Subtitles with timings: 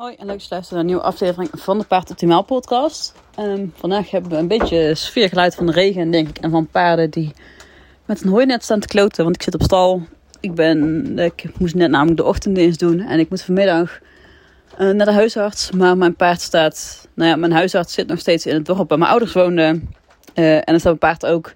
[0.00, 3.14] Hoi en leuk dat je naar een nieuwe aflevering van de Paard Optimaal podcast.
[3.34, 6.38] Ehm, vandaag hebben we een beetje sfeergeluid van de regen, denk ik.
[6.38, 7.32] En van paarden die
[8.04, 9.24] met een hooinet staan te kloten.
[9.24, 10.02] Want ik zit op stal.
[10.40, 13.00] Ik, ben, ik moest net namelijk de ochtenddienst doen.
[13.00, 13.98] En ik moet vanmiddag
[14.78, 15.70] uh, naar de huisarts.
[15.70, 17.08] Maar mijn paard staat...
[17.14, 19.94] Nou ja, mijn huisarts zit nog steeds in het dorp waar mijn ouders woonden.
[20.34, 21.52] Uh, en dan staat mijn paard ook.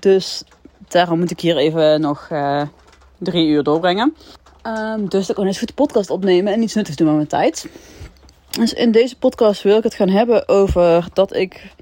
[0.00, 0.42] Dus
[0.88, 2.62] daarom moet ik hier even nog uh,
[3.18, 4.14] drie uur doorbrengen.
[4.66, 7.28] Um, dus ik kan eens goed de podcast opnemen en iets nuttigs doen met mijn
[7.28, 7.68] tijd.
[8.50, 11.74] Dus in deze podcast wil ik het gaan hebben over dat ik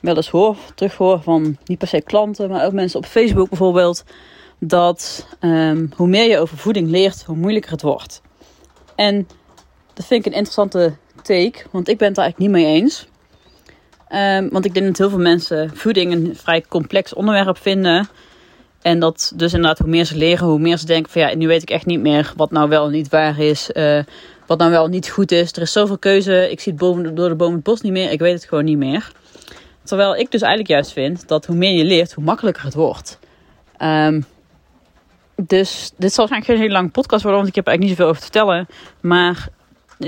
[0.00, 4.04] wel eens hoor, terughoor van niet per se klanten, maar ook mensen op Facebook bijvoorbeeld.
[4.58, 8.22] Dat um, hoe meer je over voeding leert, hoe moeilijker het wordt.
[8.94, 9.28] En
[9.94, 13.08] dat vind ik een interessante take, want ik ben het er eigenlijk niet mee eens.
[14.08, 18.08] Um, want ik denk dat heel veel mensen voeding een vrij complex onderwerp vinden.
[18.82, 21.46] En dat dus inderdaad, hoe meer ze leren, hoe meer ze denken van ja, nu
[21.46, 23.70] weet ik echt niet meer wat nou wel niet waar is.
[23.74, 24.02] Uh,
[24.46, 25.52] wat nou wel niet goed is.
[25.52, 26.50] Er is zoveel keuze.
[26.50, 28.10] Ik zie het boven, door de boom het bos niet meer.
[28.10, 29.12] Ik weet het gewoon niet meer.
[29.82, 33.18] Terwijl ik dus eigenlijk juist vind dat hoe meer je leert, hoe makkelijker het wordt.
[33.78, 34.24] Um,
[35.36, 38.06] dus dit zal waarschijnlijk geen hele lange podcast worden, want ik heb eigenlijk niet zoveel
[38.06, 38.66] over te vertellen.
[39.00, 39.48] Maar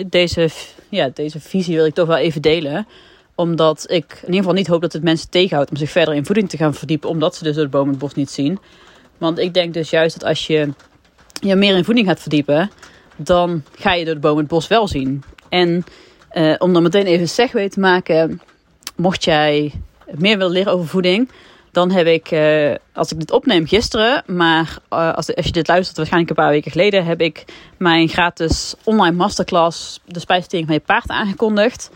[0.06, 0.48] deze,
[0.88, 2.86] ja, deze visie wil ik toch wel even delen
[3.34, 6.26] omdat ik in ieder geval niet hoop dat het mensen tegenhoudt om zich verder in
[6.26, 7.08] voeding te gaan verdiepen.
[7.08, 8.58] Omdat ze dus de boom het bos niet zien.
[9.18, 10.68] Want ik denk dus juist dat als je
[11.40, 12.70] je meer in voeding gaat verdiepen.
[13.16, 15.22] Dan ga je door de boom het bos wel zien.
[15.48, 15.84] En
[16.32, 18.40] uh, om dan meteen even segway te maken.
[18.96, 19.72] Mocht jij
[20.06, 21.28] meer willen leren over voeding.
[21.74, 25.68] Dan heb ik, uh, als ik dit opneem gisteren, maar uh, als, als je dit
[25.68, 27.44] luistert, waarschijnlijk een paar weken geleden, heb ik
[27.76, 31.90] mijn gratis online masterclass, de spijsvertering van je paard, aangekondigd.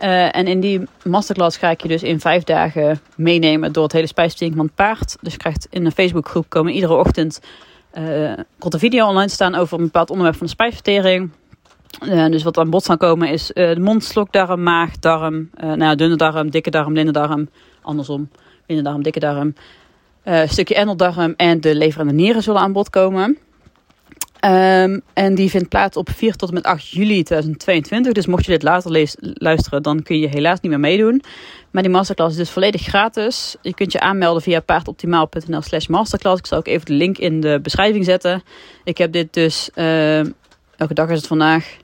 [0.00, 3.92] Uh, en in die masterclass ga ik je dus in vijf dagen meenemen door het
[3.92, 5.16] hele spijsvertering van het paard.
[5.20, 7.40] Dus je krijgt in een Facebookgroep komen iedere ochtend
[7.98, 11.30] uh, een video online staan over een bepaald onderwerp van de spijsvertering.
[12.04, 16.16] Uh, dus wat aan bod zal komen is de mond, slokdarm, maag, darm, nou dunne
[16.16, 17.48] darm, dikke darm, dunne darm,
[17.82, 18.28] andersom,
[18.66, 19.54] dunne darm, dikke darm.
[20.22, 23.38] een stukje endeldarm en de lever en de nieren zullen aan bod komen.
[24.44, 28.12] Um, en die vindt plaats op 4 tot en met 8 juli 2022.
[28.12, 31.22] Dus mocht je dit later luisteren, dan kun je helaas niet meer meedoen.
[31.70, 33.56] Maar die masterclass is dus volledig gratis.
[33.62, 36.38] Je kunt je aanmelden via paardoptimaal.nl slash masterclass.
[36.38, 38.42] Ik zal ook even de link in de beschrijving zetten.
[38.84, 40.18] Ik heb dit dus, uh,
[40.76, 41.76] elke dag is het vandaag?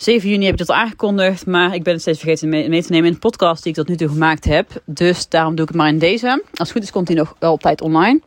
[0.00, 2.92] 7 juni heb ik dit al aangekondigd, maar ik ben het steeds vergeten mee, te
[2.92, 4.82] nemen in de podcast die ik tot nu toe gemaakt heb.
[4.84, 6.28] Dus daarom doe ik het maar in deze.
[6.28, 8.20] Als het goed is, komt die nog wel op tijd online.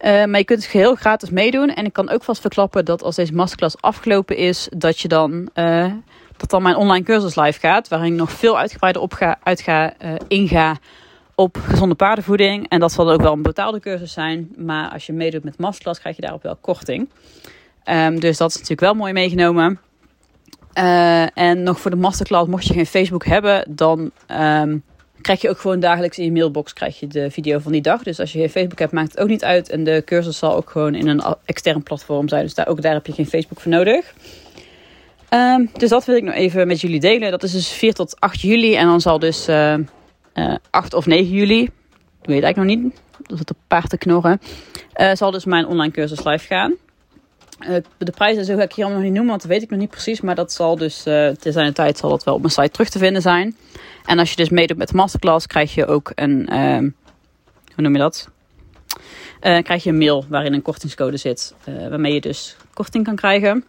[0.00, 1.68] Uh, maar je kunt het geheel gratis meedoen.
[1.74, 5.48] En ik kan ook vast verklappen dat als deze masterclass afgelopen is, dat je dan,
[5.54, 5.92] uh,
[6.36, 7.88] dat dan mijn online cursus live gaat.
[7.88, 10.76] Waarin ik nog veel uitgebreider op ga, uh, inga
[11.34, 12.68] op gezonde paardenvoeding.
[12.68, 14.52] En dat zal ook wel een betaalde cursus zijn.
[14.56, 17.08] Maar als je meedoet met masterclass, krijg je daarop wel korting.
[17.84, 19.80] Um, dus dat is natuurlijk wel mooi meegenomen.
[21.34, 24.82] En nog voor de masterclass, mocht je geen Facebook hebben, dan um,
[25.20, 28.02] krijg je ook gewoon dagelijks in je mailbox krijg je de video van die dag.
[28.02, 29.70] Dus als je geen Facebook hebt, maakt het ook niet uit.
[29.70, 32.42] En de cursus zal ook gewoon in een extern platform zijn.
[32.42, 34.14] Dus daar, ook daar heb je geen Facebook voor nodig.
[35.30, 37.30] Um, dus dat wil ik nog even met jullie delen.
[37.30, 38.74] Dat is dus 4 tot 8 juli.
[38.74, 39.74] En dan zal dus uh,
[40.34, 41.70] uh, 8 of 9 juli, ik
[42.22, 44.40] weet eigenlijk nog niet, dat het op paard te knorren,
[45.12, 46.74] zal dus mijn online cursus live gaan.
[47.68, 49.78] Uh, de prijzen zo ga ik hier allemaal niet noemen, want dat weet ik nog
[49.78, 50.20] niet precies.
[50.20, 52.70] Maar dat zal dus, uh, te zijn de tijd zal dat wel op mijn site
[52.70, 53.56] terug te vinden zijn.
[54.04, 56.78] En als je dus meedoet met de masterclass, krijg je ook een, uh,
[57.74, 58.28] hoe noem je dat?
[59.42, 63.64] Uh, krijg je een mail waarin een kortingscode zit, waarmee je dus korting kan krijgen.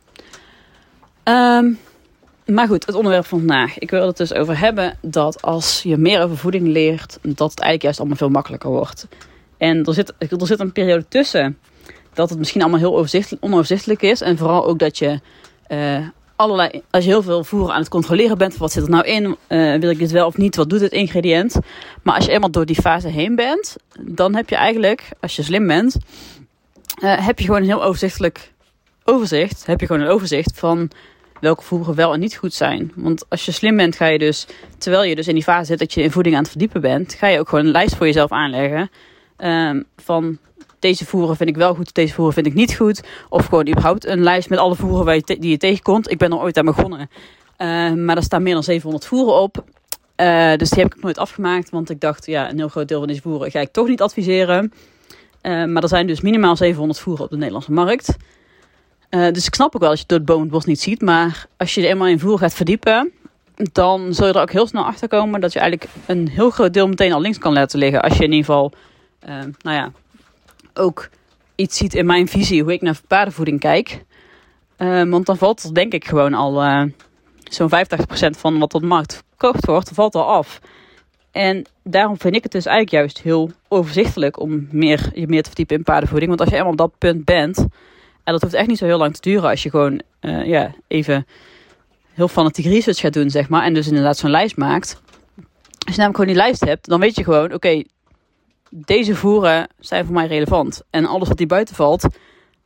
[1.24, 1.80] Um,
[2.46, 3.78] maar goed, het onderwerp van vandaag.
[3.78, 7.60] Ik wil het dus over hebben dat als je meer over voeding leert, dat het
[7.60, 9.08] eigenlijk juist allemaal veel makkelijker wordt.
[9.58, 11.58] En er zit, er zit een periode tussen
[12.14, 14.22] dat het misschien allemaal heel overzichtelijk, onoverzichtelijk is.
[14.22, 15.20] En vooral ook dat je
[15.68, 19.06] uh, allerlei, als je heel veel voeren aan het controleren bent, wat zit er nou
[19.06, 19.38] in?
[19.50, 20.56] Uh, wil ik dit wel of niet?
[20.56, 21.60] Wat doet het ingrediënt?
[22.04, 25.44] Maar als je eenmaal door die fase heen bent, dan heb je eigenlijk, als je
[25.44, 25.98] slim bent,
[27.04, 28.52] uh, heb je gewoon een heel overzichtelijk
[29.04, 29.66] overzicht.
[29.66, 30.92] Heb je gewoon een overzicht van
[31.40, 32.92] welke voeren wel en niet goed zijn.
[32.96, 34.48] Want als je slim bent, ga je dus,
[34.78, 37.14] terwijl je dus in die fase zit dat je in voeding aan het verdiepen bent,
[37.14, 38.90] ga je ook gewoon een lijst voor jezelf aanleggen.
[39.38, 40.38] Um, van
[40.80, 43.02] deze voeren vind ik wel goed, deze voeren vind ik niet goed.
[43.30, 46.12] Of gewoon überhaupt een lijst met alle voeren waar je die je tegenkomt.
[46.12, 47.00] Ik ben er ooit aan begonnen.
[47.58, 49.64] Uh, maar er staan meer dan 700 voeren op.
[50.18, 51.70] Uh, dus die heb ik nooit afgemaakt.
[51.70, 54.02] Want ik dacht, ja, een heel groot deel van deze voeren ga ik toch niet
[54.02, 54.74] adviseren.
[55.42, 58.18] Uh, maar er zijn dus minimaal 700 voeren op de Nederlandse markt.
[59.10, 61.02] dus ik snap ook wel als je het door het niet ziet.
[61.02, 63.12] Maar als je er eenmaal in voer gaat verdiepen,
[63.56, 66.74] dan zul je er ook heel snel achter komen dat je eigenlijk een heel groot
[66.74, 68.02] deel meteen al links kan laten liggen.
[68.02, 68.72] Als je in ieder geval,
[69.62, 69.92] nou ja,
[70.80, 71.10] ook
[71.56, 74.04] iets ziet in mijn visie, hoe ik naar paardenvoeding kijk.
[74.78, 76.84] Uh, want dan valt denk ik gewoon al uh,
[77.44, 77.72] zo'n 85%
[78.30, 80.60] van wat op de markt verkocht wordt, valt al af.
[81.32, 85.48] En daarom vind ik het dus eigenlijk juist heel overzichtelijk om meer, je meer te
[85.48, 86.30] verdiepen in paardenvoeding.
[86.30, 87.58] Want als je eenmaal op dat punt bent,
[88.24, 90.74] en dat hoeft echt niet zo heel lang te duren als je gewoon uh, ja,
[90.88, 91.28] even
[92.14, 93.64] heel fanatiek research gaat doen, zeg maar.
[93.64, 95.02] En dus inderdaad zo'n lijst maakt.
[95.86, 97.84] Als je namelijk gewoon die lijst hebt, dan weet je gewoon, oké,
[98.70, 100.82] deze voeren zijn voor mij relevant.
[100.90, 102.08] En alles wat die buiten valt,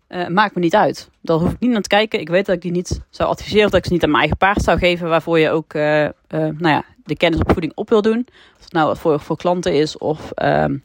[0.10, 1.10] uh, maakt me niet uit.
[1.22, 2.20] Daar hoef ik niet naar te kijken.
[2.20, 4.38] Ik weet dat ik die niet zou adviseren, dat ik ze niet aan mijn eigen
[4.38, 7.90] paard zou geven, waarvoor je ook uh, uh, nou ja, de kennis op voeding op
[7.90, 8.28] wil doen.
[8.58, 10.78] Of het nou voor, voor klanten is of ehm,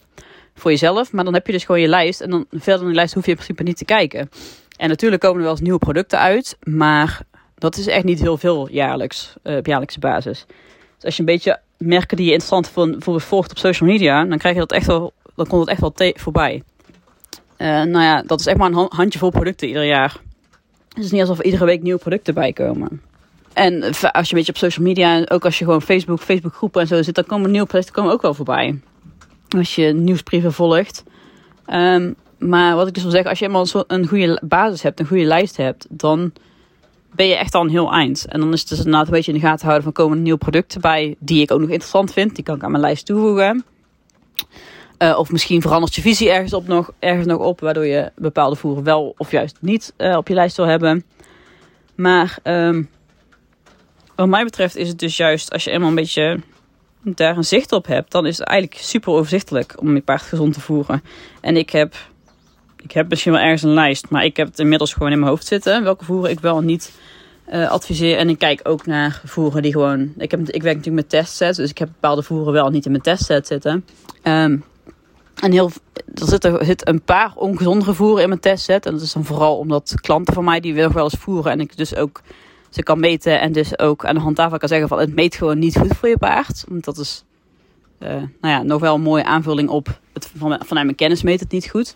[0.53, 1.11] voor jezelf.
[1.11, 2.21] Maar dan heb je dus gewoon je lijst.
[2.21, 4.29] En dan verder in de lijst hoef je in principe niet te kijken.
[4.77, 6.57] En natuurlijk komen er wel eens nieuwe producten uit.
[6.63, 7.21] Maar
[7.55, 10.45] dat is echt niet heel veel jaarlijks, op jaarlijkse basis.
[10.95, 14.37] Dus als je een beetje merken die je interessant voor, volgt op social media, dan
[14.37, 16.63] krijg je dat echt wel, dan komt het echt wel voorbij.
[17.57, 20.17] Uh, nou ja, dat is echt maar een handjevol producten ieder jaar.
[20.89, 23.01] Het is niet alsof er iedere week nieuwe producten bijkomen.
[23.53, 23.93] En als
[24.29, 27.01] je een beetje op social media, ook als je gewoon Facebook, Facebook groepen en zo
[27.01, 28.79] zit, dan komen nieuwe producten komen ook wel voorbij.
[29.49, 31.03] Als je nieuwsbrieven volgt.
[31.67, 35.07] Um, maar wat ik dus wil zeggen, als je eenmaal een goede basis hebt, een
[35.07, 36.33] goede lijst hebt, dan
[37.15, 38.25] ben je echt al een heel eind.
[38.25, 40.23] En dan is het dus inderdaad een beetje in de gaten houden van komen er
[40.23, 42.35] nieuwe producten bij die ik ook nog interessant vind.
[42.35, 43.65] Die kan ik aan mijn lijst toevoegen.
[44.99, 48.55] Uh, of misschien verandert je visie ergens, op nog, ergens nog op, waardoor je bepaalde
[48.55, 51.03] voeren wel of juist niet uh, op je lijst wil hebben.
[51.95, 52.89] Maar um,
[54.15, 56.39] wat mij betreft is het dus juist als je eenmaal een beetje
[57.03, 60.53] daar een zicht op hebt, dan is het eigenlijk super overzichtelijk om je paard gezond
[60.53, 61.03] te voeren.
[61.41, 61.95] En ik heb,
[62.83, 65.31] ik heb misschien wel ergens een lijst, maar ik heb het inmiddels gewoon in mijn
[65.31, 65.83] hoofd zitten.
[65.83, 66.91] Welke voeren ik wel niet
[67.53, 68.17] uh, adviseer.
[68.17, 70.13] En ik kijk ook naar voeren die gewoon.
[70.17, 72.91] Ik, heb, ik werk natuurlijk met testsets, dus ik heb bepaalde voeren wel niet in
[72.91, 73.85] mijn testset zitten.
[74.23, 74.63] Um,
[75.35, 75.71] en heel,
[76.13, 78.85] er zit, er zit een paar ongezondere voeren in mijn testset.
[78.85, 81.51] En dat is dan vooral omdat klanten van mij die willen wel eens voeren.
[81.51, 82.21] En ik dus ook
[82.69, 85.35] ze kan meten en dus ook aan de hand daarvan kan zeggen van het meet
[85.35, 86.63] gewoon niet goed voor je paard.
[86.67, 87.23] Want dat is
[87.99, 91.39] uh, nou ja, nog wel een mooie aanvulling op het, van, vanuit mijn kennis meet
[91.39, 91.95] het niet goed.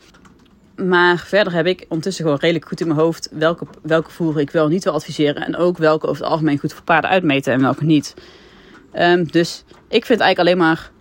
[0.76, 4.52] Maar verder heb ik ondertussen gewoon redelijk goed in mijn hoofd welke, welke voeren ik
[4.52, 5.46] wel niet wil adviseren.
[5.46, 8.14] En ook welke over het algemeen goed voor paarden uitmeten en welke niet.
[8.94, 10.92] Um, dus ik vind het eigenlijk alleen maar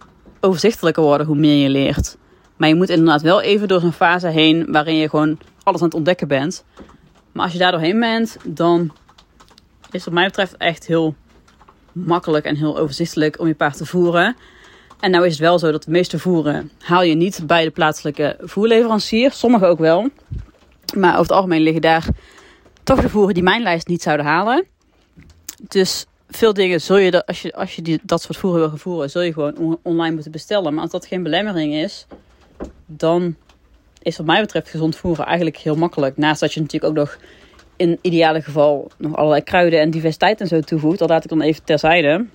[0.41, 2.17] overzichtelijker worden hoe meer je leert.
[2.57, 5.87] Maar je moet inderdaad wel even door zo'n fase heen waarin je gewoon alles aan
[5.87, 6.65] het ontdekken bent.
[7.33, 8.93] Maar als je daar doorheen bent, dan
[9.91, 11.15] is wat mij betreft echt heel
[11.93, 14.37] makkelijk en heel overzichtelijk om je paard te voeren.
[15.03, 17.71] En nou is het wel zo dat de meeste voeren haal je niet bij de
[17.71, 19.33] plaatselijke voerleverancier.
[19.33, 20.09] Sommige ook wel.
[20.97, 22.07] Maar over het algemeen liggen daar
[22.83, 24.65] toch de voeren die mijn lijst niet zouden halen.
[25.69, 29.11] Dus veel dingen zul je, als je, als je dat soort voeren wil gaan voeren,
[29.11, 30.75] zul je gewoon online moeten bestellen.
[30.75, 32.07] Maar als dat geen belemmering is,
[32.87, 33.37] dan
[34.03, 36.17] is wat mij betreft gezond voeren eigenlijk heel makkelijk.
[36.17, 37.19] Naast dat je natuurlijk ook nog
[37.77, 40.99] in ideale geval nog allerlei kruiden en diversiteit en zo toevoegt.
[40.99, 42.27] Dat laat ik dan even terzijde.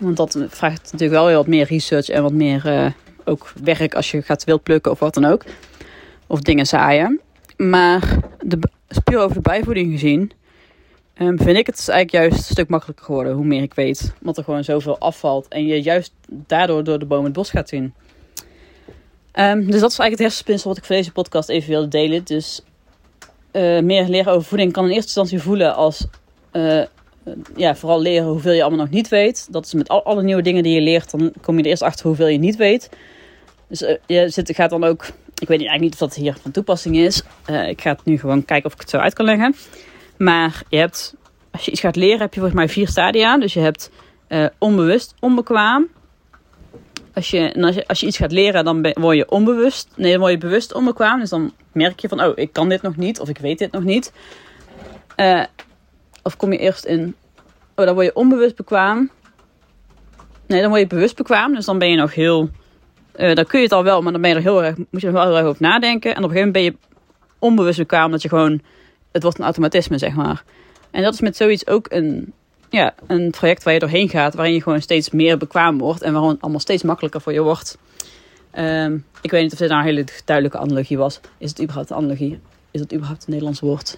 [0.00, 2.86] Want dat vraagt natuurlijk wel weer wat meer research en wat meer uh,
[3.24, 5.44] ook werk als je gaat wild plukken of wat dan ook.
[6.26, 7.20] Of dingen zaaien.
[7.56, 8.58] Maar de,
[9.04, 10.32] puur over de bijvoeding gezien,
[11.18, 14.14] um, vind ik het dus eigenlijk juist een stuk makkelijker geworden hoe meer ik weet.
[14.20, 17.68] Omdat er gewoon zoveel afvalt en je juist daardoor door de boom het bos gaat
[17.68, 17.94] zien.
[19.34, 22.24] Um, dus dat is eigenlijk het hersenspinsel wat ik voor deze podcast even wilde delen.
[22.24, 22.62] Dus
[23.52, 26.06] uh, meer leren over voeding kan in eerste instantie voelen als
[26.52, 26.82] uh,
[27.56, 29.48] ja, vooral leren hoeveel je allemaal nog niet weet.
[29.50, 31.82] Dat is met al, alle nieuwe dingen die je leert, dan kom je er eerst
[31.82, 32.88] achter hoeveel je niet weet.
[33.68, 35.04] Dus uh, je zit, gaat dan ook,
[35.38, 37.22] ik weet eigenlijk niet of dat hier van toepassing is.
[37.68, 39.54] ik ga het nu gewoon kijken of ik het zo uit kan leggen.
[40.16, 41.14] Maar je hebt,
[41.50, 43.38] als je iets gaat leren, heb je volgens mij vier stadia.
[43.38, 43.90] Dus je hebt
[44.58, 45.88] onbewust, onbekwaam,
[47.14, 49.88] als je, als je, als je iets gaat leren, dan word je onbewust.
[49.96, 51.20] Nee, dan word je bewust onbekwaam.
[51.20, 53.20] Dus dan merk je van, oh, ik kan dit nog niet.
[53.20, 54.12] Of ik weet dit nog niet.
[56.22, 57.14] Of kom je eerst in...
[57.80, 59.10] Oh, dan word je onbewust bekwaam.
[60.46, 61.54] Nee, dan word je bewust bekwaam.
[61.54, 62.50] Dus dan ben je nog heel...
[63.16, 65.00] Uh, dan kun je het al wel, maar dan ben je er heel erg, moet
[65.00, 66.14] je er wel heel erg over nadenken.
[66.14, 66.98] En op een gegeven moment ben je
[67.38, 68.10] onbewust bekwaam.
[68.10, 68.60] Dat je gewoon...
[69.12, 70.44] Het wordt een automatisme, zeg maar.
[70.90, 72.32] En dat is met zoiets ook een,
[72.68, 76.12] ja, een traject waar je doorheen gaat, waarin je gewoon steeds meer bekwaam wordt en
[76.12, 77.78] waarom het allemaal steeds makkelijker voor je wordt.
[78.58, 81.20] Um, ik weet niet of dit nou een hele duidelijke analogie was.
[81.38, 82.40] Is het überhaupt een analogie?
[82.70, 83.96] Is het überhaupt een Nederlands woord?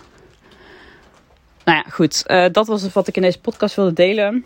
[1.64, 2.24] Nou ja, goed.
[2.26, 4.44] Uh, dat was wat ik in deze podcast wilde delen.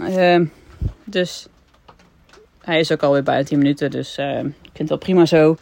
[0.00, 0.40] Uh,
[1.04, 1.46] dus
[2.60, 5.56] hij is ook alweer bijna 10 minuten, dus uh, ik vind het wel prima zo.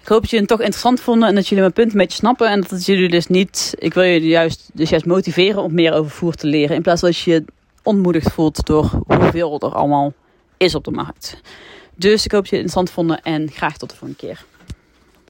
[0.00, 2.18] Ik hoop dat jullie het toch interessant vonden en dat jullie mijn punt een beetje
[2.18, 2.50] snappen.
[2.50, 3.74] En dat jullie dus niet.
[3.78, 6.76] Ik wil jullie juist, dus juist motiveren om meer over voer te leren.
[6.76, 7.44] In plaats van dat je je
[7.82, 10.12] ontmoedigd voelt door hoeveel er allemaal
[10.56, 11.40] is op de markt.
[11.94, 14.44] Dus ik hoop dat jullie het interessant vonden en graag tot de volgende keer.